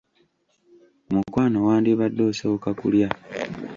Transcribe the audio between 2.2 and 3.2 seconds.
osooka kulya.